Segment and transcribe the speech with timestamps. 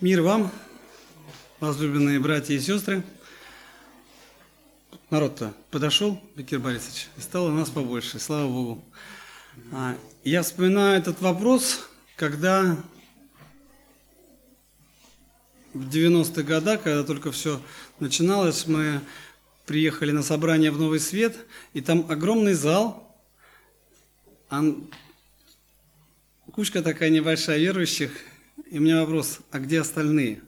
[0.00, 0.50] Мир вам,
[1.58, 3.02] возлюбленные братья и сестры.
[5.10, 8.84] Народ-то подошел, Бекир Борисович, и стало нас побольше, слава Богу.
[9.72, 11.86] А, я вспоминаю этот вопрос,
[12.16, 12.78] когда
[15.74, 17.60] в 90-х годах, когда только все
[17.98, 19.02] начиналось, мы
[19.66, 21.36] приехали на собрание в Новый Свет,
[21.74, 23.14] и там огромный зал,
[26.52, 28.12] кучка такая небольшая верующих,
[28.70, 30.42] и у меня вопрос, а где остальные?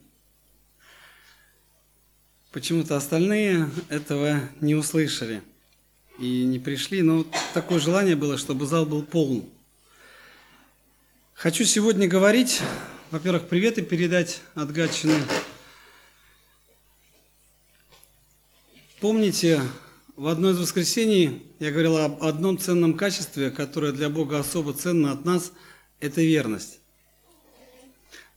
[2.52, 5.42] Почему-то остальные этого не услышали
[6.20, 9.44] и не пришли, но такое желание было, чтобы зал был полон.
[11.34, 12.60] Хочу сегодня говорить,
[13.10, 15.18] во-первых, привет и передать от Гатчины.
[19.00, 19.60] Помните,
[20.14, 25.10] в одно из воскресений я говорил об одном ценном качестве, которое для Бога особо ценно
[25.10, 25.50] от нас–
[26.00, 26.81] это верность.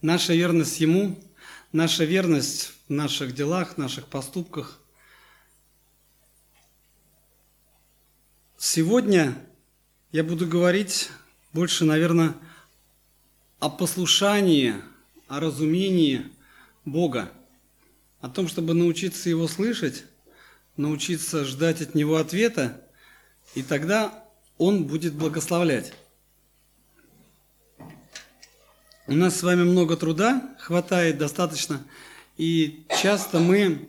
[0.05, 1.19] Наша верность Ему,
[1.71, 4.79] наша верность в наших делах, в наших поступках.
[8.55, 9.35] Сегодня
[10.11, 11.09] я буду говорить
[11.53, 12.35] больше, наверное,
[13.57, 14.75] о послушании,
[15.27, 16.31] о разумении
[16.85, 17.31] Бога,
[18.21, 20.03] о том, чтобы научиться Его слышать,
[20.77, 22.79] научиться ждать от Него ответа,
[23.55, 24.23] и тогда
[24.59, 25.93] Он будет благословлять.
[29.07, 31.83] У нас с вами много труда, хватает достаточно,
[32.37, 33.87] и часто мы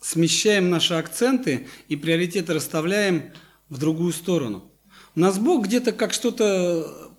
[0.00, 3.32] смещаем наши акценты и приоритеты расставляем
[3.68, 4.68] в другую сторону.
[5.14, 7.12] У нас Бог где-то как что-то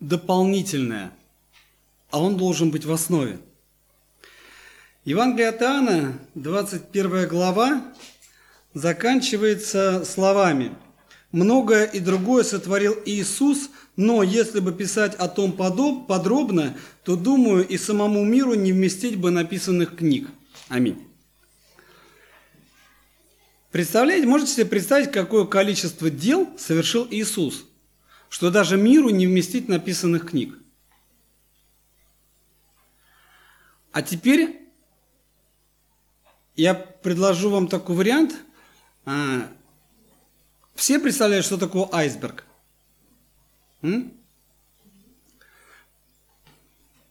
[0.00, 1.12] дополнительное,
[2.10, 3.40] а Он должен быть в основе.
[5.06, 7.82] Евангелие от Иоанна, 21 глава,
[8.74, 10.76] заканчивается словами
[11.32, 17.78] «Многое и другое сотворил Иисус, но если бы писать о том подробно, то, думаю, и
[17.78, 20.28] самому миру не вместить бы написанных книг.
[20.68, 21.06] Аминь.
[23.70, 27.66] Представляете, можете себе представить, какое количество дел совершил Иисус,
[28.28, 30.58] что даже миру не вместить написанных книг.
[33.92, 34.60] А теперь
[36.56, 38.34] я предложу вам такой вариант.
[40.80, 42.42] Все представляют, что такое айсберг?
[43.82, 44.14] М?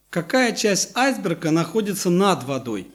[0.09, 2.87] Какая часть айсберга находится над водой?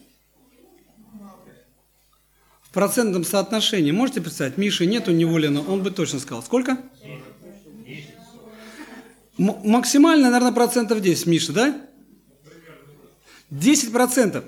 [2.63, 3.93] В процентном соотношении.
[3.93, 4.59] Можете представить?
[4.59, 6.43] Миши нет у него Лена, он бы точно сказал.
[6.43, 6.77] Сколько?
[9.39, 11.81] М- максимально, наверное, процентов 10, Миша, да?
[13.51, 14.45] 10 процентов.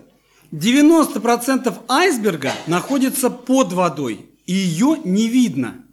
[0.51, 5.83] 90 процентов айсберга находится под водой, и ее не видно–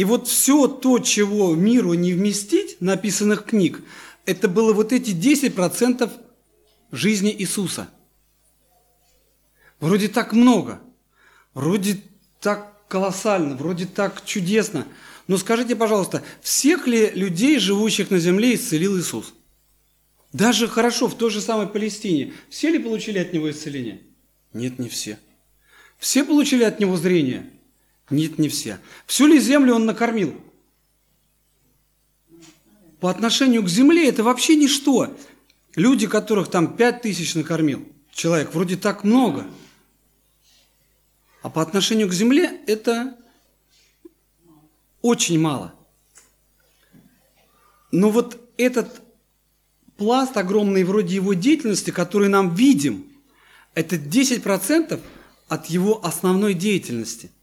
[0.00, 3.82] и вот все то, чего миру не вместить, написанных книг,
[4.24, 6.10] это было вот эти 10%
[6.90, 7.86] жизни Иисуса.
[9.78, 10.80] Вроде так много,
[11.52, 12.00] вроде
[12.40, 14.86] так колоссально, вроде так чудесно.
[15.26, 19.34] Но скажите, пожалуйста, всех ли людей, живущих на земле, исцелил Иисус?
[20.32, 22.32] Даже хорошо, в той же самой Палестине.
[22.48, 24.00] Все ли получили от Него исцеление?
[24.54, 25.18] Нет, не все.
[25.98, 27.50] Все получили от Него зрение?
[28.10, 28.80] Нет, не все.
[29.06, 30.38] Всю ли землю он накормил?
[32.98, 35.16] По отношению к земле это вообще ничто.
[35.76, 39.46] Люди, которых там пять тысяч накормил, человек, вроде так много.
[41.42, 43.16] А по отношению к земле это
[45.00, 45.72] очень мало.
[47.92, 49.00] Но вот этот
[49.96, 53.06] пласт огромный вроде его деятельности, который нам видим,
[53.74, 55.00] это 10%
[55.48, 57.30] от его основной деятельности–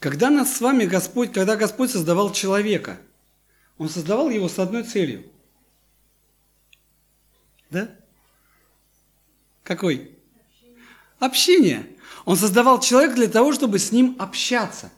[0.00, 2.98] когда нас с вами Господь, когда Господь создавал человека,
[3.78, 5.26] Он создавал его с одной целью.
[7.68, 7.94] Да?
[9.62, 10.10] Какой?
[11.18, 11.86] Общение.
[12.24, 14.90] Он создавал человека для того, чтобы с ним общаться.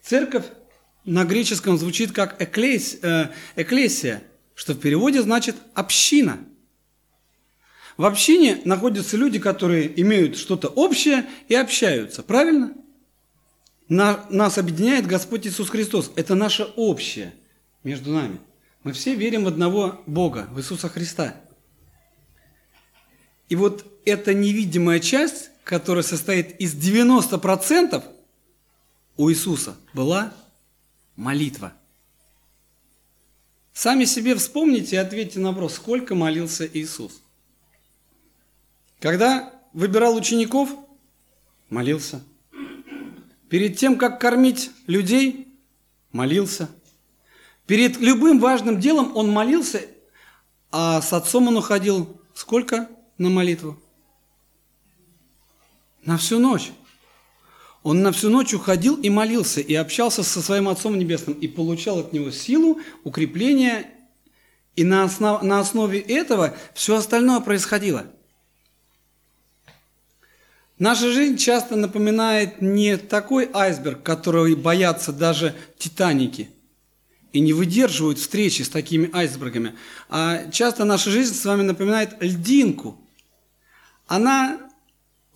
[0.00, 0.46] Церковь
[1.04, 4.22] на греческом звучит как эклес, э, эклесия,
[4.54, 6.38] что в переводе значит община.
[7.98, 12.22] В общине находятся люди, которые имеют что-то общее и общаются.
[12.22, 12.74] Правильно?
[13.88, 16.12] Нас объединяет Господь Иисус Христос.
[16.16, 17.34] Это наше общее
[17.84, 18.38] между нами.
[18.84, 21.36] Мы все верим в одного Бога, в Иисуса Христа.
[23.48, 28.02] И вот эта невидимая часть, которая состоит из 90%,
[29.18, 30.32] у Иисуса была
[31.16, 31.74] молитва.
[33.72, 37.22] Сами себе вспомните и ответьте на вопрос, сколько молился Иисус.
[39.00, 40.70] Когда выбирал учеников,
[41.68, 42.22] молился–
[43.52, 45.46] Перед тем, как кормить людей,
[46.10, 46.70] молился.
[47.66, 49.82] Перед любым важным делом он молился,
[50.70, 52.88] А с отцом он уходил сколько
[53.18, 53.78] на молитву?
[56.02, 56.72] На всю ночь.
[57.82, 61.98] Он на всю ночь уходил и молился, и общался со своим Отцом Небесным, и получал
[61.98, 63.90] от него силу, укрепление,
[64.76, 68.06] и на, основ, на основе этого все остальное происходило.
[70.82, 76.50] Наша жизнь часто напоминает не такой айсберг, который боятся даже титаники
[77.32, 79.76] и не выдерживают встречи с такими айсбергами,
[80.08, 83.00] а часто наша жизнь с вами напоминает льдинку.
[84.08, 84.58] Она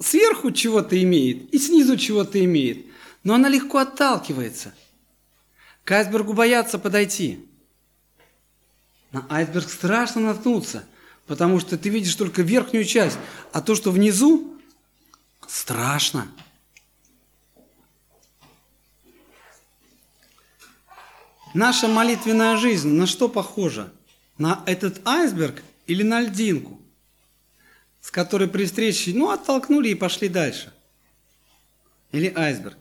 [0.01, 2.85] сверху чего-то имеет и снизу чего-то имеет,
[3.23, 4.75] но она легко отталкивается.
[5.85, 7.39] К айсбергу боятся подойти.
[9.13, 10.85] На айсберг страшно наткнуться,
[11.29, 13.19] потому что ты видишь только верхнюю часть,
[13.53, 14.56] а то, что внизу,
[15.49, 16.29] страшно.
[21.55, 23.93] Наша молитвенная жизнь на что похожа?
[24.39, 26.81] На этот айсберг или на льдинку?
[28.07, 30.73] с которой при встрече, ну, оттолкнули и пошли дальше.
[32.13, 32.79] Или айсберг.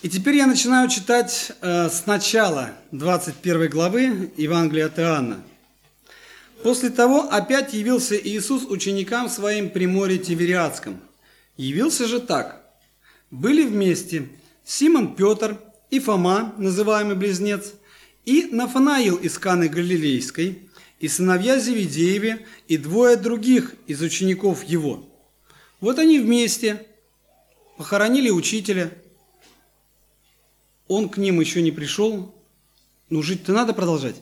[0.00, 5.42] И теперь я начинаю читать э, с начала 21 главы Евангелия от Иоанна.
[6.62, 11.00] После того опять явился Иисус ученикам своим при море Тивериадском.
[11.56, 12.64] Явился же так.
[13.30, 14.28] Были вместе
[14.64, 15.58] Симон Петр
[15.90, 17.74] и Фома, называемый Близнец,
[18.24, 20.62] и Нафанаил из Каны Галилейской–
[21.00, 25.08] и сыновья Зеведееве, и двое других из учеников его.
[25.80, 26.86] Вот они вместе
[27.76, 28.92] похоронили учителя.
[30.88, 32.34] Он к ним еще не пришел.
[33.10, 34.16] Ну, жить-то надо продолжать?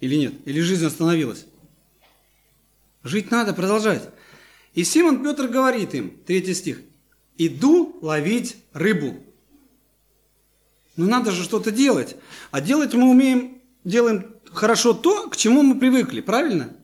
[0.00, 0.34] Или нет?
[0.44, 1.46] Или жизнь остановилась?
[3.02, 4.08] Жить надо продолжать.
[4.74, 6.80] И Симон Петр говорит им, третий стих,
[7.38, 9.22] «Иду ловить рыбу».
[10.96, 12.16] Ну, надо же что-то делать.
[12.50, 16.76] А делать мы умеем, делаем хорошо то, к чему мы привыкли, правильно?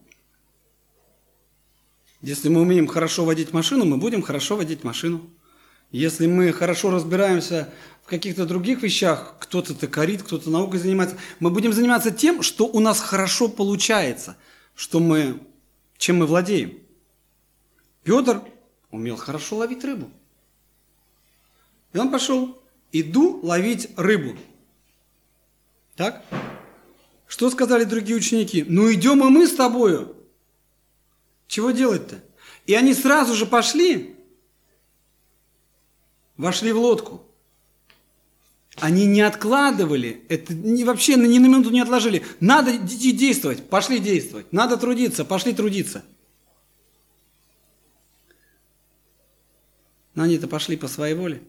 [2.23, 5.31] Если мы умеем хорошо водить машину, мы будем хорошо водить машину.
[5.93, 7.73] Если мы хорошо разбираемся
[8.07, 12.79] в каких-то других вещах, кто-то токарит, кто-то наукой занимается, мы будем заниматься тем, что у
[12.79, 14.37] нас хорошо получается,
[14.77, 15.41] что мы,
[15.99, 16.79] чем мы владеем.
[18.05, 18.43] Петр
[18.93, 20.09] умел хорошо ловить рыбу.
[21.93, 22.63] И он пошел,
[22.93, 24.39] иду ловить рыбу.
[25.97, 26.25] Так?
[27.27, 28.65] Что сказали другие ученики?
[28.69, 30.15] Ну идем и мы с тобою.
[31.49, 32.23] Чего делать-то?
[32.67, 34.15] И они сразу же пошли,
[36.37, 37.26] вошли в лодку.
[38.81, 42.25] Они не откладывали, это не, вообще ни на минуту не отложили.
[42.41, 44.53] Надо идти действовать, пошли действовать.
[44.53, 46.05] Надо трудиться, пошли трудиться.
[50.15, 51.43] Но они-то пошли по своей воле.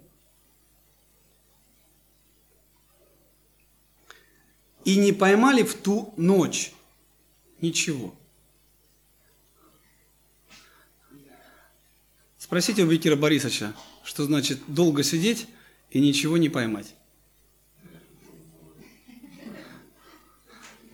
[4.88, 6.72] и не поймали в ту ночь
[7.60, 8.16] ничего.
[12.38, 13.74] Спросите у Виктора Борисовича,
[14.06, 15.48] что значит долго сидеть
[15.92, 16.96] и ничего не поймать.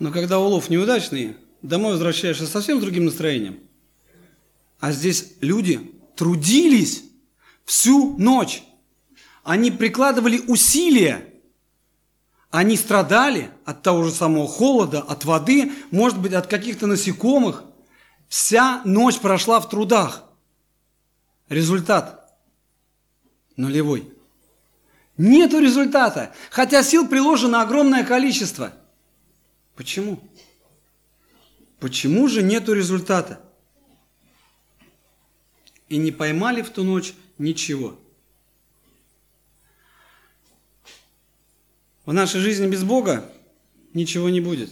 [0.03, 3.61] Но когда улов неудачный, домой возвращаешься совсем с другим настроением.
[4.81, 7.05] А здесь люди трудились
[7.63, 8.63] всю ночь.
[9.45, 11.29] Они прикладывали усилия
[12.51, 17.63] они страдали от того же самого холода, от воды, может быть, от каких-то насекомых.
[18.27, 20.25] Вся ночь прошла в трудах.
[21.47, 22.37] Результат
[23.55, 24.13] нулевой.
[25.17, 28.73] Нету результата, хотя сил приложено огромное количество.
[29.75, 30.19] Почему?
[31.79, 33.41] Почему же нету результата?
[35.89, 37.99] И не поймали в ту ночь ничего.
[42.05, 43.31] В нашей жизни без Бога
[43.93, 44.69] ничего не будет.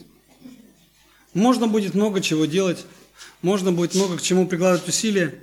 [1.34, 2.86] Можно будет много чего делать,
[3.42, 5.40] можно будет много к чему прикладывать усилия.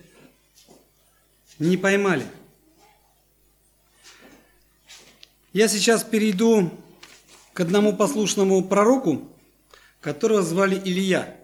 [1.58, 2.26] Не поймали.
[5.52, 6.70] Я сейчас перейду
[7.54, 9.28] к одному послушному пророку,
[10.00, 11.36] которого звали Илья.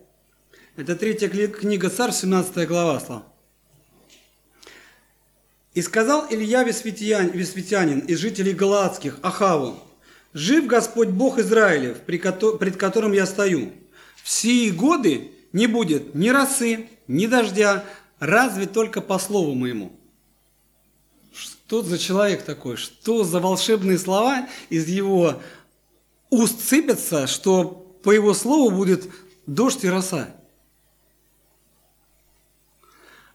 [0.76, 3.26] Это третья книга Царь, 17 глава, Слава.
[5.74, 9.78] «И сказал Илья Весветянин из жителей Галаадских Ахаву,
[10.32, 13.72] Жив Господь Бог Израилев, пред которым я стою.
[14.22, 17.84] В сии годы не будет ни росы, ни дождя,
[18.18, 19.92] разве только по слову моему.
[21.32, 22.76] Что за человек такой?
[22.76, 25.40] Что за волшебные слова из его
[26.30, 29.10] уст сыпятся, что по его слову будет
[29.46, 30.36] дождь и роса?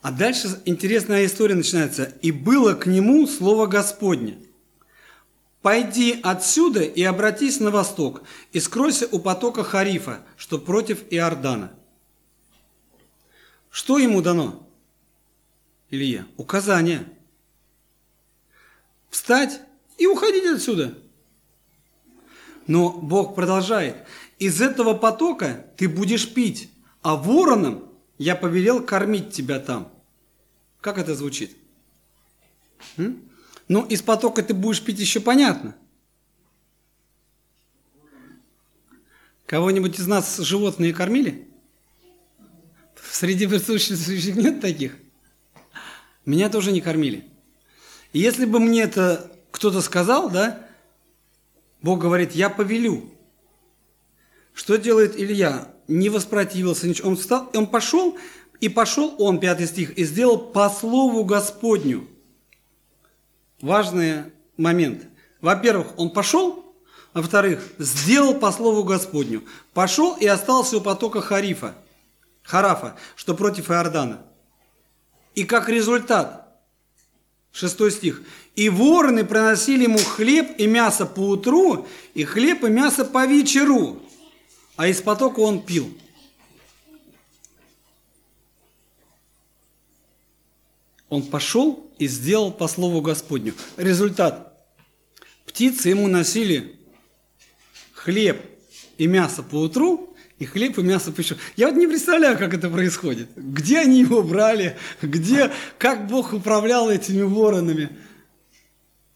[0.01, 2.05] А дальше интересная история начинается.
[2.21, 4.37] «И было к нему слово Господне».
[5.61, 8.23] пойди отсюда и обратись на восток,
[8.53, 11.73] и скройся у потока Харифа, что против Иордана.
[13.69, 14.65] Что ему дано?
[15.89, 16.25] Илья?
[16.37, 17.05] Указание.
[19.09, 19.59] Встать
[19.97, 20.97] и уходить отсюда.
[22.67, 23.97] Но Бог продолжает.
[24.39, 26.69] Из этого потока ты будешь пить,
[27.01, 29.91] а вороном я повелел кормить тебя там.
[30.79, 31.55] Как это звучит?
[32.95, 33.21] М?
[33.67, 35.75] Ну, из потока ты будешь пить еще понятно.
[39.45, 41.47] Кого-нибудь из нас животные кормили?
[43.11, 44.95] Среди присутствующих нет таких?
[46.25, 47.27] Меня тоже не кормили.
[48.13, 50.65] Если бы мне это кто-то сказал, да,
[51.81, 53.11] Бог говорит, я повелю.
[54.53, 55.73] Что делает Илья?
[55.87, 57.09] Не воспротивился, ничего.
[57.09, 58.17] Он встал, он пошел,
[58.59, 62.07] и пошел он, пятый стих, и сделал по слову Господню.
[63.61, 64.25] Важный
[64.57, 65.03] момент.
[65.41, 66.75] Во-первых, он пошел,
[67.13, 69.43] а во-вторых, сделал по слову Господню.
[69.73, 71.75] Пошел и остался у потока Харифа,
[72.43, 74.21] Харафа, что против Иордана.
[75.35, 76.49] И как результат,
[77.51, 78.21] шестой стих,
[78.55, 84.01] «И вороны приносили ему хлеб и мясо по утру, и хлеб и мясо по вечеру,
[84.79, 85.93] а из потока он пил».
[91.09, 93.55] Он пошел и сделал по слову Господню.
[93.75, 94.57] Результат.
[95.45, 96.79] Птицы ему носили
[97.91, 98.41] хлеб
[98.97, 101.41] и мясо по утру, и хлеб и мясо по вечеру.
[101.57, 103.27] Я вот не представляю, как это происходит.
[103.35, 107.89] Где они его брали, где, как Бог управлял этими воронами.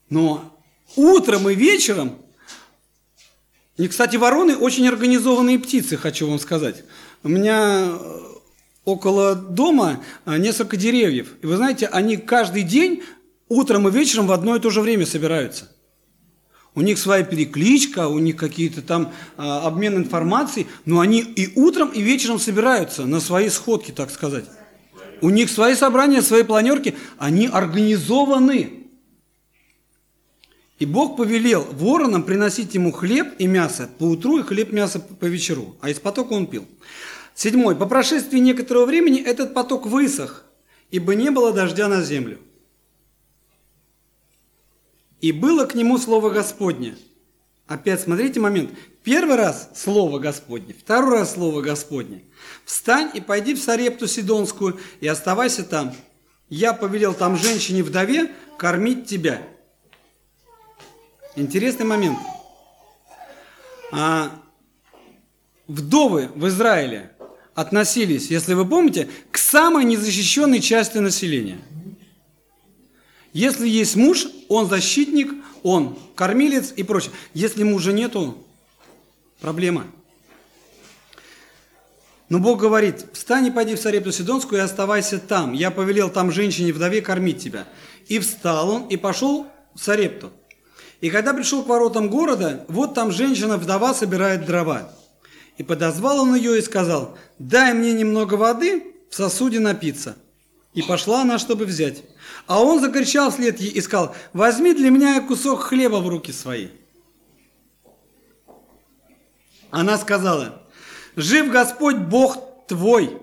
[0.10, 0.62] Но
[0.98, 2.18] утром и вечером,
[3.78, 6.84] и, кстати, вороны очень организованные птицы, хочу вам сказать.
[7.24, 7.98] У меня
[8.86, 11.34] около дома а, несколько деревьев.
[11.42, 13.04] И вы знаете, они каждый день
[13.50, 15.70] утром и вечером в одно и то же время собираются.
[16.76, 21.90] У них своя перекличка, у них какие-то там а, обмен информацией, но они и утром,
[21.90, 24.46] и вечером собираются на свои сходки, так сказать.
[25.22, 28.83] У них свои собрания, свои планерки, они организованы.
[30.84, 35.24] И Бог повелел воронам приносить ему хлеб и мясо по утру и хлеб мясо по
[35.24, 36.68] вечеру, а из потока он пил.
[37.34, 37.78] Седьмой.
[37.78, 40.44] По прошествии некоторого времени этот поток высох,
[40.92, 42.38] ибо не было дождя на землю.
[45.22, 46.98] И было к нему слово Господне.
[47.66, 48.72] Опять смотрите момент.
[49.06, 52.26] Первый раз слово Господне, второй раз слово Господне.
[52.66, 55.96] Встань и пойди в Сарепту Сидонскую и оставайся там.
[56.50, 59.48] Я повелел там женщине-вдове кормить тебя.
[61.36, 62.20] Интересный момент.
[63.92, 64.32] А,
[65.68, 67.12] вдовы в Израиле
[67.56, 71.60] относились, если вы помните, к самой незащищенной части населения.
[73.34, 77.12] Если есть муж, он защитник, он кормилец и прочее.
[77.34, 78.38] Если мужа нету,
[79.40, 79.88] проблема.
[82.30, 85.54] Но Бог говорит, встань и пойди в Сарепту Сидонскую и оставайся там.
[85.54, 87.68] Я повелел там женщине-вдове кормить тебя.
[88.08, 90.32] И встал он и пошел в Сарепту.
[91.04, 94.90] И когда пришел к воротам города, вот там женщина-вдова собирает дрова.
[95.58, 100.16] И подозвал он ее и сказал, дай мне немного воды в сосуде напиться.
[100.74, 102.06] И пошла она, чтобы взять.
[102.48, 106.70] А он закричал вслед ей и сказал, возьми для меня кусок хлеба в руки свои.
[109.72, 110.64] Она сказала,
[111.18, 113.22] жив Господь Бог твой.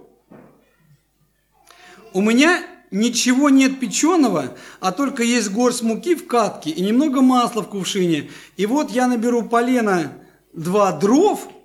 [2.13, 7.63] У меня ничего нет печеного, а только есть горсть муки в катке и немного масла
[7.63, 8.31] в кувшине.
[8.57, 10.13] И вот я наберу полено
[10.53, 11.49] два дров–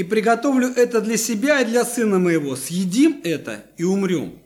[0.00, 2.56] и приготовлю это для себя и для сына моего.
[2.56, 4.38] Съедим это и умрем.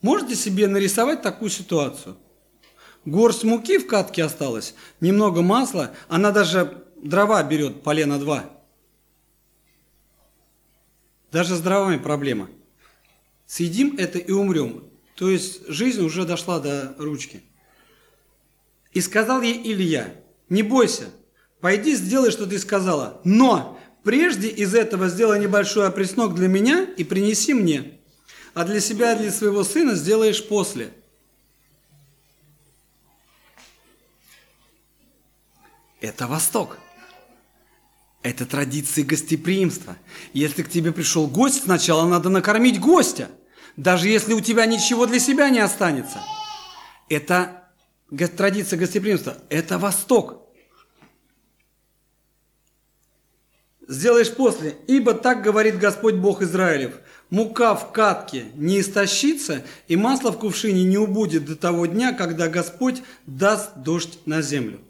[0.00, 2.16] Можете себе нарисовать такую ситуацию?
[3.04, 8.48] Горсть муки в катке осталось, немного масла, она даже дрова берет, полено два.
[11.32, 12.48] Даже с дровами проблема.
[13.52, 14.82] Съедим это и умрем.
[15.14, 17.42] То есть жизнь уже дошла до ручки.
[18.92, 20.14] И сказал ей Илья,
[20.48, 21.10] не бойся,
[21.60, 23.20] Пойди сделай, что ты сказала.
[23.24, 28.00] Но прежде из этого сделай небольшой опреснок для меня и принеси мне.
[28.54, 30.94] А для себя и для своего сына сделаешь после.
[36.00, 36.78] Это Восток.
[38.22, 39.98] Это традиции гостеприимства.
[40.32, 43.28] Если к тебе пришел гость, сначала надо накормить гостя,
[43.76, 46.18] даже если у тебя ничего для себя не останется.
[47.08, 47.64] Это
[48.36, 49.36] традиция гостеприимства.
[49.48, 50.42] Это Восток.
[53.92, 54.76] сделаешь после.
[54.86, 56.98] Ибо так говорит Господь Бог Израилев.
[57.30, 62.48] Мука в катке не истощится, и масло в кувшине не убудет до того дня, когда
[62.48, 64.80] Господь даст дождь на землю.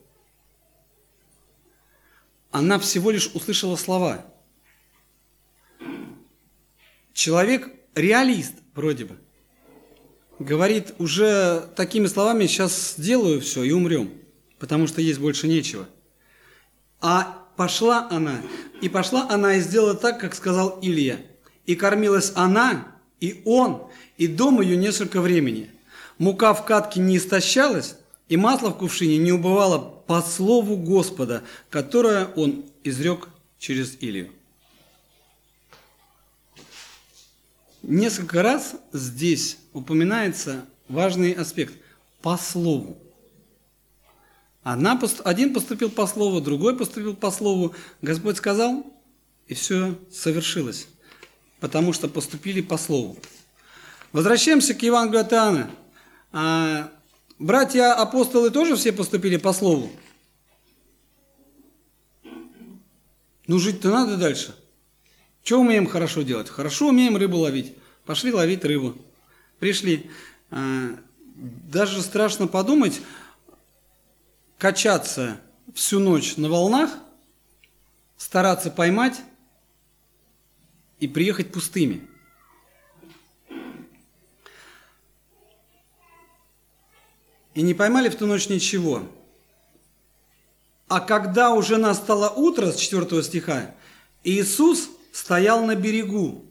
[2.51, 4.27] Она всего лишь услышала слова.
[7.13, 9.17] Человек реалист вроде бы.
[10.39, 14.11] Говорит уже такими словами, сейчас сделаю все и умрем,
[14.59, 15.89] потому что есть больше нечего.
[17.01, 18.41] А пошла она,
[18.81, 21.19] и пошла она и сделала так, как сказал Илья.
[21.67, 22.89] И кормилась она,
[23.21, 25.71] и он, и дом ее несколько времени.
[26.19, 27.97] Мука в катке не истощалась,
[28.29, 34.31] и масло в кувшине не убывало по слову Господа, которое он изрек через Илью.
[37.83, 41.75] Несколько раз здесь упоминается важный аспект–
[42.23, 42.97] по слову.
[44.63, 47.75] Одна, один поступил по слову, другой поступил по слову.
[48.01, 48.87] Господь сказал,
[49.49, 50.87] и все совершилось,
[51.59, 53.17] потому что поступили по слову.
[54.13, 55.71] Возвращаемся к Евангелию от Иоанна.
[56.31, 56.93] А,
[57.41, 59.91] братья апостолы тоже все поступили по слову?
[63.49, 64.55] Ну, жить-то надо дальше.
[65.43, 66.49] Что умеем хорошо делать?
[66.49, 67.75] Хорошо умеем рыбу ловить.
[68.05, 68.97] Пошли ловить рыбу.
[69.59, 70.11] Пришли.
[70.51, 70.97] А,
[71.35, 73.01] даже страшно подумать,
[74.59, 75.41] качаться
[75.75, 76.91] всю ночь на волнах,
[78.17, 79.21] стараться поймать
[81.01, 82.07] и приехать пустыми.
[87.55, 89.03] И не поймали в ту ночь ничего.
[90.89, 93.75] А когда уже настало утро, с 4 стиха,
[94.25, 96.45] Иисус стоял на берегу,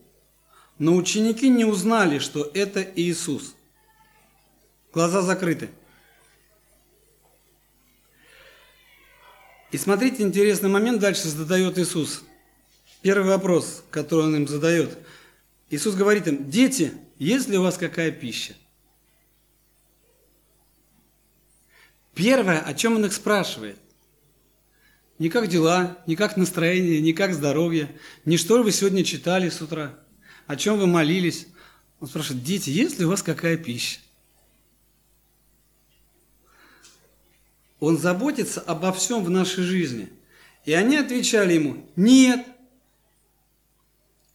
[0.78, 3.56] но ученики не узнали, что это Иисус.
[4.94, 5.70] Глаза закрыты.
[9.72, 12.24] И смотрите, интересный момент дальше задает Иисус.
[13.02, 14.98] Первый вопрос, который он им задает.
[15.70, 18.54] Иисус говорит им, дети, есть ли у вас какая пища?
[22.14, 23.78] Первое, о чем он их спрашивает.
[25.22, 29.62] Не как дела, не как настроение, не как здоровье, не что вы сегодня читали с
[29.62, 29.94] утра,
[30.48, 31.46] о чем вы молились.
[32.00, 34.00] Он спрашивает, дети, есть ли у вас какая пища?
[37.80, 40.10] Он заботится обо всем в нашей жизни.
[40.66, 42.44] И они отвечали ему, нет.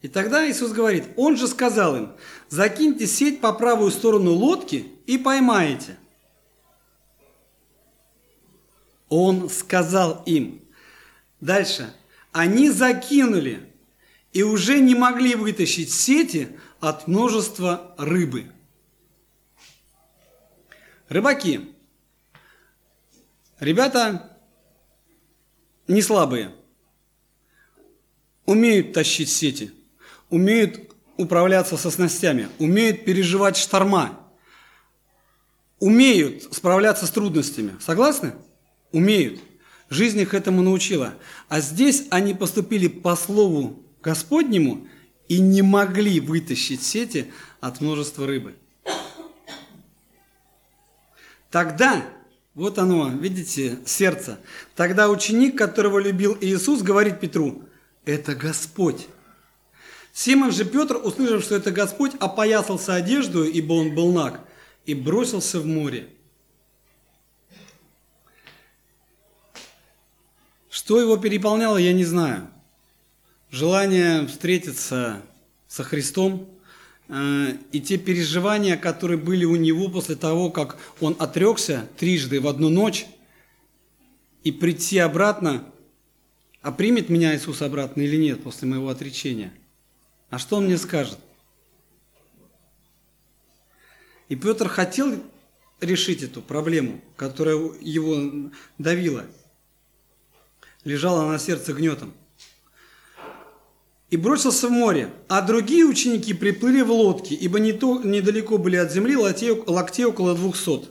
[0.03, 2.13] И тогда Иисус говорит, он же сказал им,
[2.49, 5.99] закиньте сеть по правую сторону лодки и поймаете.
[9.09, 10.63] Он сказал им.
[11.41, 11.93] Дальше.
[12.33, 13.73] Они закинули
[14.33, 18.51] и уже не могли вытащить сети от множества рыбы.
[21.09, 21.77] Рыбаки
[23.59, 24.37] Ребята
[25.89, 26.53] не слабые,
[28.45, 29.73] умеют тащить сети,
[30.29, 34.21] умеют управляться со снастями, умеют переживать шторма,
[35.79, 37.77] умеют справляться с трудностями.
[37.81, 38.35] Согласны?
[38.93, 39.41] Умеют.
[39.89, 41.15] Жизнь их этому научила.
[41.49, 44.89] А здесь они поступили по слову Господнему
[45.29, 48.55] и не могли вытащить сети от множества рыбы.
[51.51, 52.05] Тогда
[52.57, 54.39] вот оно, видите, сердце.
[54.75, 57.63] Тогда ученик, которого любил Иисус, говорит Петру,
[58.07, 59.07] это Господь.
[60.15, 64.41] Симон же Петр, услышав, что это Господь, опоясался одежду, ибо он был наг,
[64.87, 66.09] и бросился в море.
[70.77, 72.49] Что его переполняло, я не знаю.
[73.51, 75.23] Желание встретиться
[75.69, 76.57] со Христом,
[77.09, 82.49] Э, и те переживания, которые были у него после того, как он отрекся трижды в
[82.49, 83.07] одну ночь,
[84.43, 85.65] и прийти обратно,
[86.63, 89.53] а примет меня Иисус обратно или нет после моего отречения?
[90.31, 91.19] А что он мне скажет?
[94.29, 95.15] И Петр хотел
[95.81, 99.27] решить эту проблему, которая его давила,
[100.87, 102.15] лежала на сердце гнетом–
[104.11, 108.77] и бросился в море, а другие ученики приплыли в лодке, ибо не то, недалеко были
[108.77, 110.91] от земли локтей, локтей около двухсот,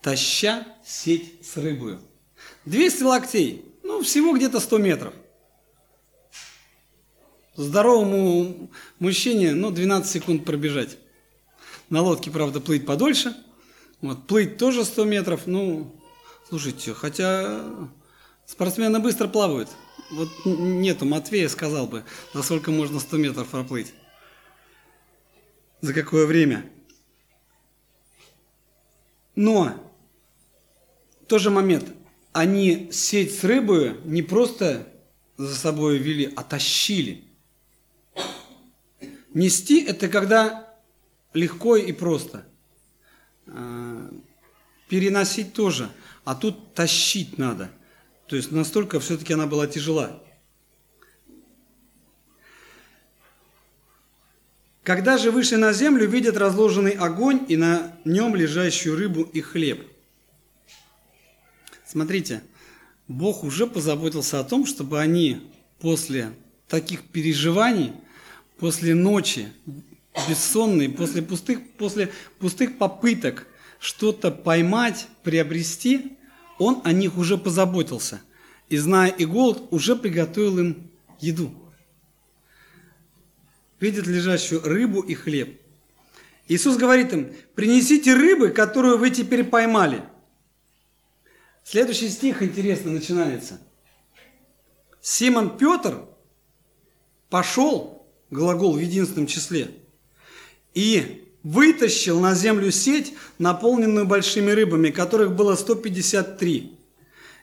[0.00, 2.00] таща сеть с рыбою.
[2.64, 5.14] 200 локтей, ну, всего где-то 100 метров.
[7.56, 10.96] Здоровому мужчине, ну, 12 секунд пробежать.
[11.88, 13.34] На лодке, правда, плыть подольше.
[14.00, 16.00] Вот, плыть тоже 100 метров, ну,
[16.48, 17.90] слушайте, хотя
[18.50, 19.68] спортсмены быстро плавают.
[20.10, 23.94] Вот нету Матвея, сказал бы, за сколько можно 100 метров проплыть.
[25.80, 26.68] За какое время.
[29.36, 29.92] Но
[31.28, 31.94] тот же момент
[32.32, 34.88] они сеть с рыбой не просто
[35.36, 37.24] за собой вели, а тащили.
[39.32, 40.76] Нести– это когда
[41.34, 42.44] легко и просто.
[43.46, 44.10] А,
[44.88, 45.88] переносить тоже,
[46.24, 47.70] а тут тащить надо.
[48.30, 50.22] То есть настолько все-таки она была тяжела.
[54.84, 59.84] Когда же вышли на землю, видят разложенный огонь и на нем лежащую рыбу и хлеб.
[61.84, 62.40] Смотрите,
[63.08, 66.32] Бог уже позаботился о том, чтобы они после
[66.68, 67.94] таких переживаний,
[68.58, 69.48] после ночи
[70.28, 73.48] бессонной, после пустых, после пустых попыток
[73.80, 76.16] что-то поймать, приобрести,
[76.60, 78.22] Он о них уже позаботился.
[78.68, 81.52] И зная и голод, уже приготовил им еду
[83.80, 85.60] видят лежащую рыбу и хлеб.
[86.46, 90.02] Иисус говорит им, принесите рыбы, которую вы теперь поймали.
[91.64, 93.60] Следующий стих интересно начинается.
[95.00, 96.04] Симон Петр
[97.30, 99.70] пошел, глагол в единственном числе,
[100.74, 106.78] и вытащил на землю сеть, наполненную большими рыбами, которых было 153.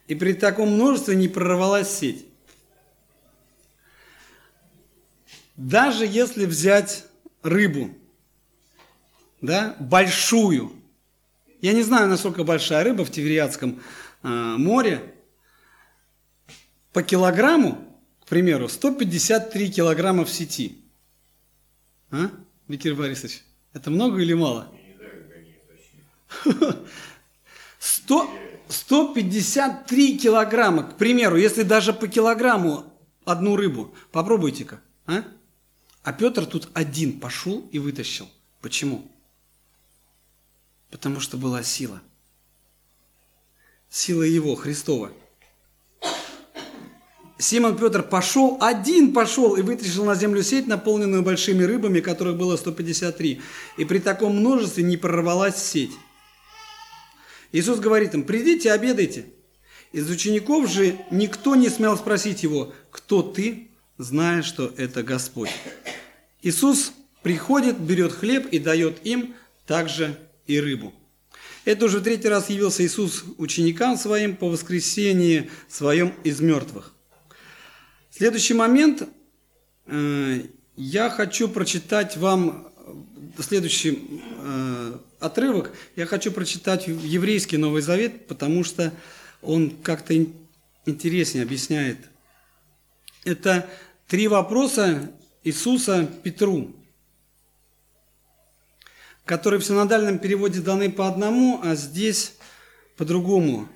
[0.07, 2.25] И при таком множестве не прорвалась сеть.
[5.55, 7.05] Даже если взять
[7.41, 7.89] рыбу,
[9.41, 10.71] да, большую,
[11.61, 13.81] я не знаю, насколько большая рыба в Тивериадском
[14.21, 15.13] э, море,
[16.93, 17.83] по килограмму,
[18.23, 20.77] к примеру, 153 килограмма в сети.
[22.11, 22.29] А,
[22.67, 24.71] Виктор Борисович, это много или мало?
[27.79, 28.29] 100,
[28.69, 32.93] 153 килограмма, к примеру, если даже по килограмму
[33.25, 35.23] одну рыбу, попробуйте-ка, а?
[36.03, 38.29] А Петр тут один пошел и вытащил.
[38.61, 39.11] Почему?
[40.89, 42.01] Потому что была сила.
[43.89, 45.11] Сила его, Христова.
[47.39, 52.57] Симон Петр пошел, один пошел и вытащил на землю сеть, наполненную большими рыбами, которых было
[52.57, 53.41] 153.
[53.77, 55.91] И при таком множестве не прорвалась сеть.
[57.51, 59.25] Иисус говорит им, придите, обедайте.
[59.91, 65.51] Из учеников же никто не смел спросить его, кто ты, зная, что это Господь.
[66.41, 70.93] Иисус приходит, берет хлеб и дает им также и рыбу.
[71.65, 76.93] Это уже третий раз явился Иисус ученикам своим по воскресении своем из мертвых.
[78.17, 79.07] Следующий момент.
[79.85, 80.41] Э,
[80.75, 82.67] я хочу прочитать вам
[83.37, 85.71] следующий э, отрывок.
[85.95, 88.91] Я хочу прочитать еврейский Новый Завет, потому что
[89.43, 90.15] он как-то
[90.87, 91.99] интереснее объясняет.
[93.23, 93.69] Это
[94.07, 95.11] три вопроса
[95.43, 96.75] Иисуса Петру,
[99.25, 102.33] которые в синодальном переводе даны по одному, а здесь
[102.95, 103.69] по-другому.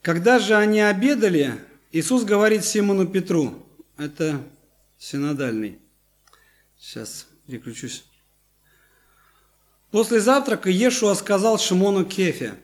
[0.00, 1.58] Когда же они обедали,
[1.92, 3.54] Иисус говорит Симону Петру,
[3.98, 4.42] это
[4.98, 5.78] синодальный,
[6.78, 8.04] сейчас переключусь.
[9.90, 12.54] После завтрака Ешуа сказал Шимону Кефе,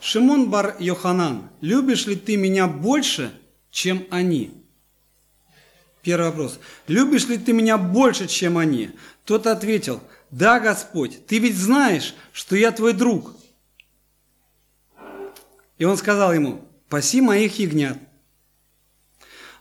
[0.00, 3.32] «Шимон бар Йоханан, любишь ли ты меня больше,
[3.70, 4.52] чем они?»
[6.02, 6.58] Первый вопрос.
[6.88, 8.90] Любишь ли ты меня больше, чем они?
[9.24, 13.36] Тот ответил, да, Господь, ты ведь знаешь, что я твой друг.
[15.78, 17.98] И он сказал ему, паси моих ягнят.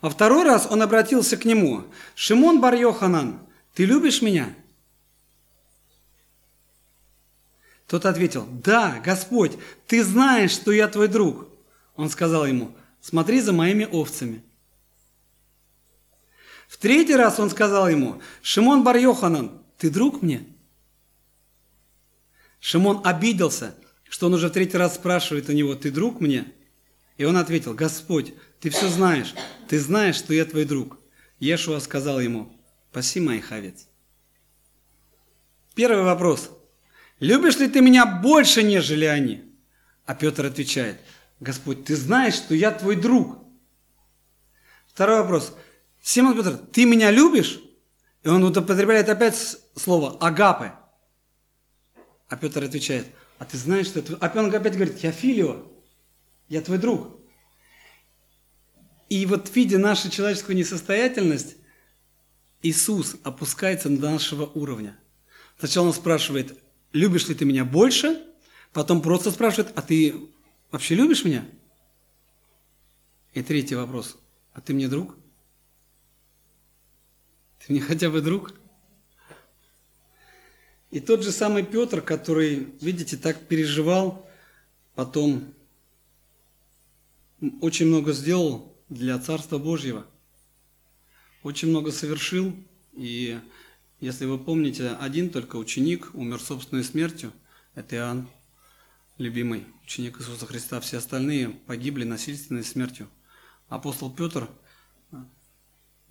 [0.01, 1.83] А второй раз он обратился к нему,
[2.15, 3.39] Шимон бар Йоханан,
[3.73, 4.53] ты любишь меня?
[7.87, 11.47] Тот ответил, да, Господь, ты знаешь, что я твой друг.
[11.95, 14.43] Он сказал ему, смотри за моими овцами–
[16.71, 20.47] в третий раз он сказал ему, Шимон бар Йоханан, ты друг мне?
[22.61, 23.75] Шимон обиделся,
[24.09, 26.49] что он уже в третий раз спрашивает у него, ты друг мне?
[27.17, 29.33] И он ответил, Господь, ты все знаешь,
[29.67, 30.99] ты знаешь, что я твой друг.
[31.39, 32.51] Ешуа сказал ему,
[32.91, 33.87] паси моих овец.
[35.75, 36.51] Первый вопрос.
[37.19, 39.43] Любишь ли ты меня больше, нежели они?
[40.05, 40.99] А Петр отвечает,
[41.39, 43.39] Господь, ты знаешь, что я твой друг.
[44.87, 45.55] Второй вопрос.
[46.01, 47.61] Симон Петр, ты меня любишь?
[48.23, 49.35] И он употребляет опять
[49.75, 50.73] слово агапы.
[52.27, 53.07] А Петр отвечает,
[53.39, 54.17] а ты знаешь, что это...
[54.19, 55.65] А он опять говорит, я Филио,
[56.51, 57.17] я твой друг.
[59.07, 61.55] И вот видя нашу человеческую несостоятельность,
[62.61, 64.99] Иисус опускается до нашего уровня.
[65.59, 66.61] Сначала он спрашивает,
[66.91, 68.21] любишь ли ты меня больше?
[68.73, 70.13] Потом просто спрашивает, а ты
[70.71, 71.45] вообще любишь меня?
[73.33, 74.17] И третий вопрос,
[74.51, 75.15] а ты мне друг?
[77.59, 78.53] Ты мне хотя бы друг?
[80.89, 84.29] И тот же самый Петр, который, видите, так переживал,
[84.95, 85.53] потом
[87.61, 90.05] очень много сделал для Царства Божьего.
[91.43, 92.55] Очень много совершил,
[92.93, 93.39] и
[93.99, 97.31] если вы помните, один только ученик умер собственной смертью,
[97.73, 98.27] это Иоанн,
[99.17, 100.79] любимый ученик Иисуса Христа.
[100.81, 103.07] Все остальные погибли насильственной смертью.
[103.69, 104.49] Апостол Петр,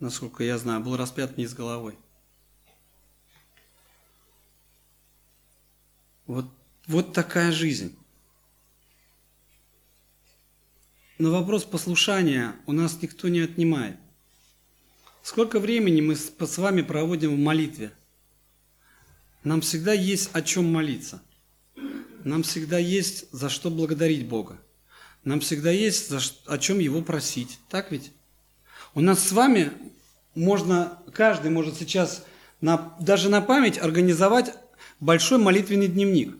[0.01, 1.97] насколько я знаю, был распят вниз головой.
[6.27, 6.47] Вот,
[6.87, 7.97] вот такая жизнь.
[11.21, 13.99] Но вопрос послушания у нас никто не отнимает.
[15.23, 17.93] Сколько времени мы с вами проводим в молитве?
[19.45, 21.21] Нам всегда есть о чем молиться.
[22.25, 24.63] Нам всегда есть за что благодарить Бога.
[25.23, 27.59] Нам всегда есть за о чем Его просить.
[27.69, 28.13] Так ведь?
[28.95, 29.73] У нас с вами
[30.35, 32.25] можно, каждый может сейчас
[32.63, 34.55] на, даже на память организовать
[35.01, 36.35] большой молитвенный дневник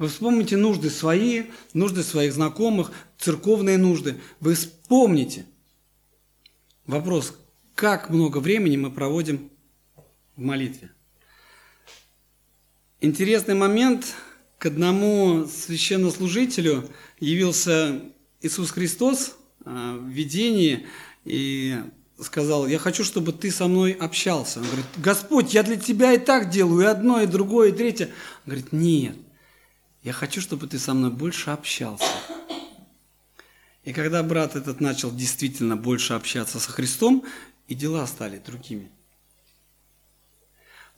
[0.00, 4.18] вы вспомните нужды свои, нужды своих знакомых, церковные нужды.
[4.40, 5.44] Вы вспомните.
[6.86, 7.34] Вопрос,
[7.74, 9.50] как много времени мы проводим
[10.36, 10.90] в молитве?
[13.02, 14.14] Интересный момент.
[14.56, 18.00] К одному священнослужителю явился
[18.40, 19.36] Иисус Христос
[19.66, 20.86] а, в видении
[21.26, 21.78] и
[22.18, 24.60] сказал, я хочу, чтобы ты со мной общался.
[24.60, 28.06] Он говорит, Господь, я для тебя и так делаю, и одно, и другое, и третье.
[28.46, 29.16] Он говорит, нет,
[30.02, 32.04] я хочу, чтобы ты со мной больше общался.
[33.84, 37.24] И когда брат этот начал действительно больше общаться со Христом,
[37.68, 38.90] и дела стали другими.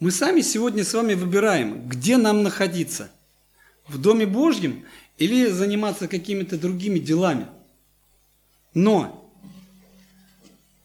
[0.01, 3.11] Мы сами сегодня с вами выбираем, где нам находиться.
[3.87, 4.85] В Доме Божьем
[5.19, 7.47] или заниматься какими-то другими делами.
[8.75, 9.31] Но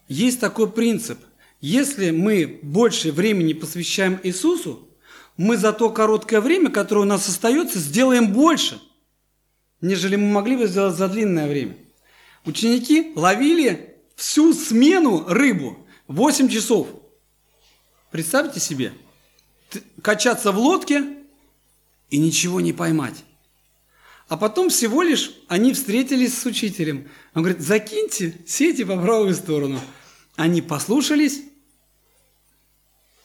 [0.07, 1.19] есть такой принцип.
[1.61, 4.86] Если мы больше времени посвящаем Иисусу,
[5.37, 8.81] мы за то короткое время, которое у нас остается, сделаем больше,
[9.81, 11.77] нежели мы могли бы сделать за длинное время.
[12.45, 16.87] Ученики ловили всю смену рыбу, 8 часов.
[18.09, 18.93] Представьте себе,
[20.01, 21.03] качаться в лодке
[22.09, 23.23] и ничего не поймать.
[24.27, 27.09] А потом всего лишь они встретились с учителем.
[27.33, 29.79] Он говорит, закиньте сети по правую сторону.
[30.35, 31.43] Они послушались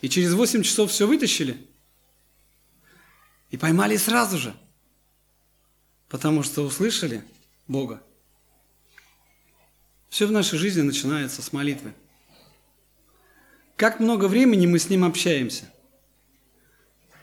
[0.01, 1.57] и через 8 часов все вытащили–
[3.53, 4.55] и поймали сразу же,
[6.09, 7.23] потому что услышали
[7.69, 8.03] Бога.
[10.09, 11.93] Все в нашей жизни начинается с молитвы.
[13.77, 15.71] Как много времени мы с Ним общаемся?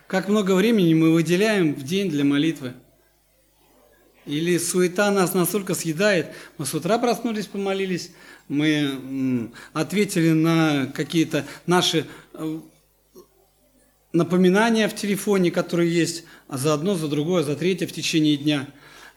[0.08, 2.74] Как много времени мы выделяем в день для молитвы?
[4.26, 6.28] Или суета нас настолько съедает,
[6.60, 8.12] мы с утра проснулись, помолились,
[8.48, 12.60] мы ответили на какие-то наши э,
[14.14, 18.68] напоминания в телефоне, которые есть, а за одно, за другое, за третье в течение дня.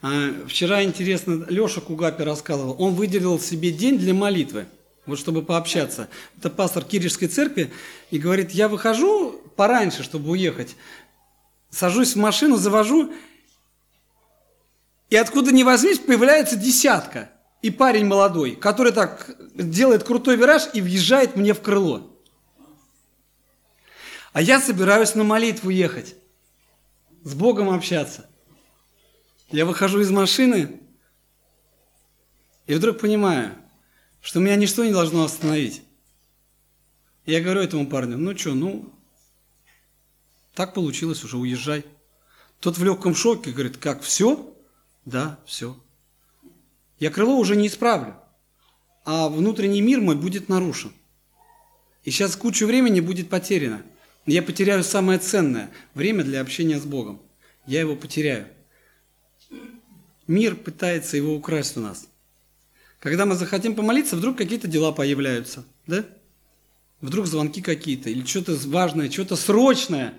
[0.02, 4.66] А, вчера, интересно, Леша Кугапи рассказывал, он выделил себе день для молитвы,
[5.06, 6.08] вот чтобы пообщаться.
[6.38, 7.70] Это пастор Киришской церкви,
[8.10, 10.76] и говорит, я выхожу пораньше, чтобы уехать,
[11.70, 13.12] сажусь в машину, завожу,
[15.08, 17.30] и откуда ни возьмись, появляется десятка.
[17.60, 22.11] И парень молодой, который так делает крутой вираж и въезжает мне в крыло.
[24.32, 26.16] А я собираюсь на молитву ехать,
[27.22, 28.28] с Богом общаться.
[29.50, 30.80] Я выхожу из машины
[32.66, 33.54] и вдруг понимаю,
[34.22, 35.82] что меня ничто не должно остановить.
[37.26, 38.92] Я говорю этому парню, ну что, ну,
[40.54, 41.84] так получилось, уже уезжай.
[42.58, 44.56] Тот в легком шоке говорит, как, все?
[45.04, 45.78] Да, все.
[46.98, 48.16] Я крыло уже не исправлю,
[49.04, 50.92] а внутренний мир мой будет нарушен.
[52.04, 53.84] И сейчас кучу времени будет потеряно.
[54.26, 57.20] Я потеряю самое ценное– время для общения с Богом.
[57.66, 58.46] Я его потеряю.
[60.28, 62.06] Мир пытается его украсть у нас.
[63.00, 66.04] Когда мы захотим помолиться, вдруг какие-то дела появляются, да?
[67.00, 70.14] Вдруг звонки какие-то, или что-то важное, что-то срочное.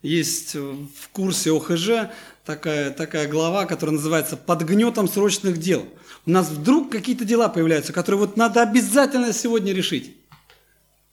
[0.00, 2.10] Есть в курсе ОХЖ
[2.46, 5.86] такая, такая глава, которая называется «Под гнетом срочных дел».
[6.24, 10.16] У нас вдруг какие-то дела появляются, которые вот надо обязательно сегодня решить.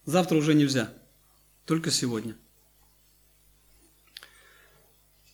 [0.06, 0.94] Завтра уже нельзя.
[1.70, 2.36] Только сегодня.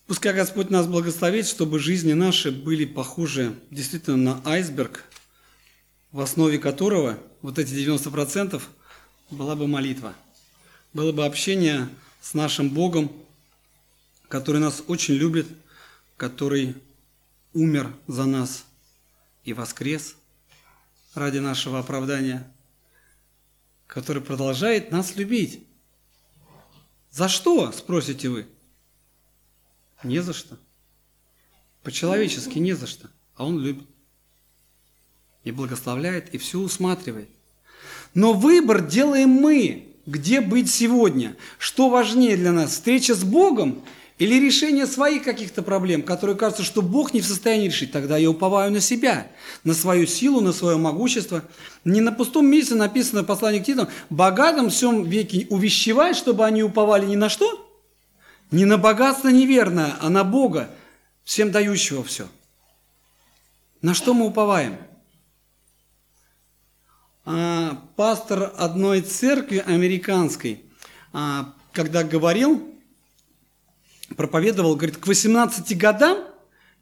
[0.06, 5.06] Пускай Господь нас благословит, чтобы жизни наши были похожи действительно на айсберг,
[6.12, 8.62] в основе которого вот эти 90%
[9.32, 10.14] была бы молитва.
[10.92, 11.88] Было бы общение
[12.20, 13.14] с нашим Богом,
[14.28, 15.48] который нас очень любит,
[16.18, 16.76] который
[17.54, 18.66] умер за нас
[19.46, 20.18] и воскрес
[21.14, 22.46] ради нашего оправдания,
[23.88, 25.66] который продолжает нас любить.
[27.16, 28.46] За что, спросите вы?
[30.04, 30.58] Не за что.
[31.82, 33.88] По-человечески не за что, а он любит.
[35.46, 37.30] и благословляет, и все усматривает.
[38.14, 41.38] Но выбор делаем мы, где быть сегодня.
[41.58, 43.86] Что важнее для нас, встреча с Богом
[44.18, 48.30] или решение своих каких-то проблем, которые кажется, что Бог не в состоянии решить, тогда я
[48.30, 49.28] уповаю на себя,
[49.66, 51.44] на свою силу, на свое могущество.
[51.84, 56.64] Не на пустом месте написано в послании к Титам, богатым всем веке увещевай, чтобы они
[56.64, 57.70] уповали ни на что?
[58.52, 60.70] Не на богатство неверное, а на Бога,
[61.26, 62.28] всем дающего все.
[63.82, 64.78] На что мы уповаем?
[67.26, 70.64] А, пастор одной церкви американской,
[71.12, 72.75] а, когда говорил,
[74.16, 76.20] проповедовал, говорит, к 18 годам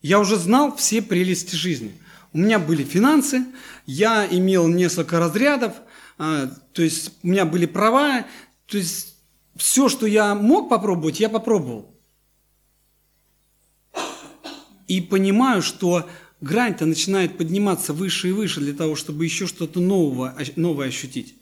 [0.01, 1.93] я уже знал все прелести жизни.
[2.33, 3.45] У меня были финансы,
[3.85, 5.73] я имел несколько разрядов,
[6.17, 8.25] а, то есть у меня были права,
[8.65, 9.15] то есть
[9.55, 11.93] все, что я мог попробовать, я попробовал.
[14.87, 16.09] И понимаю, что
[16.41, 21.35] грань-то начинает подниматься выше и выше для того, чтобы еще что-то нового, новое ощутить.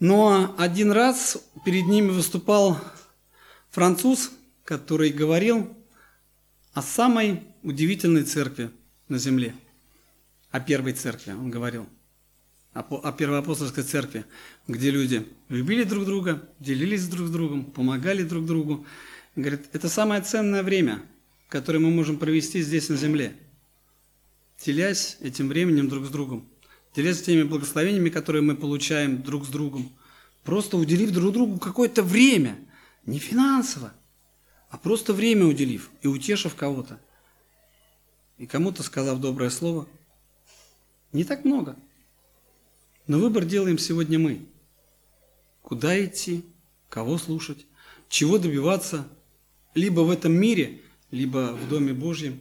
[0.00, 2.78] Но один раз перед ними выступал
[3.76, 4.32] француз,
[4.64, 5.68] который говорил
[6.72, 8.70] о самой удивительной церкви
[9.08, 9.54] на земле,
[10.50, 11.86] о первой церкви, он говорил,
[12.72, 14.24] о, первоапостольской церкви,
[14.66, 18.86] где люди любили друг друга, делились друг с другом, помогали друг другу.
[19.34, 21.02] Говорит, это самое ценное время,
[21.50, 23.36] которое мы можем провести здесь на земле,
[24.64, 26.48] делясь этим временем друг с другом,
[26.94, 29.92] делясь теми благословениями, которые мы получаем друг с другом,
[30.44, 32.58] просто уделив друг другу какое-то время–
[33.06, 33.92] не финансово,
[34.68, 37.00] а просто время уделив и утешив кого-то.
[38.36, 39.88] И кому-то сказав доброе слово.
[41.12, 41.76] Не так много.
[43.06, 44.46] Но выбор делаем сегодня мы.
[45.62, 46.44] Куда идти,
[46.88, 47.64] кого слушать,
[48.08, 49.08] чего добиваться,
[49.74, 52.40] либо в этом мире, либо в Доме Божьем.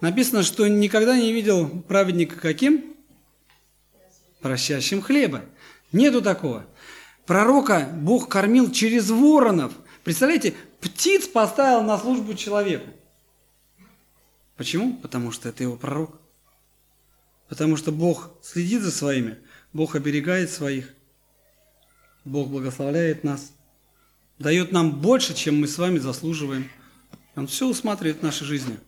[0.00, 2.96] Написано, что никогда не видел праведника каким?
[4.40, 5.44] Прощащим хлеба.
[5.92, 6.66] Нету такого.
[7.26, 9.72] Пророка Бог кормил через воронов.
[10.04, 12.88] Представляете, птиц поставил на службу человеку.
[14.56, 14.96] Почему?
[14.98, 16.20] Потому что это его пророк.
[17.48, 19.38] Потому что Бог следит за своими,
[19.72, 20.94] Бог оберегает своих,
[22.24, 23.52] Бог благословляет нас,
[24.38, 26.70] дает нам больше, чем мы с вами заслуживаем.
[27.34, 28.78] Он все усматривает в нашей жизни.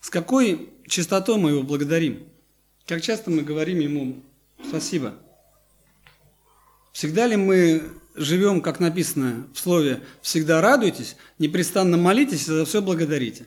[0.00, 2.31] С какой чистотой мы его благодарим?
[2.86, 4.22] Как часто мы говорим ему
[4.68, 5.14] спасибо?
[6.92, 7.82] Всегда ли мы
[8.14, 13.46] живем, как написано в слове «всегда радуйтесь», непрестанно молитесь и за все благодарите?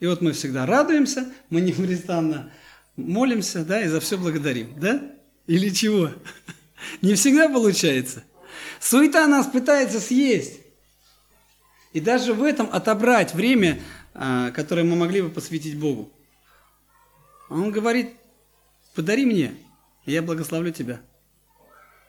[0.00, 2.52] И вот мы всегда радуемся, мы непрестанно
[2.96, 5.00] молимся, да, и за все благодарим, да?
[5.46, 6.10] Или чего?
[7.02, 8.22] Не всегда получается.
[8.80, 10.60] Суета нас пытается съесть.
[11.92, 13.80] И даже в этом отобрать время,
[14.14, 16.12] а, которое мы могли бы посвятить Богу.
[17.48, 18.14] Он говорит,
[18.94, 19.54] Подари мне,
[20.04, 21.00] и я благословлю тебя.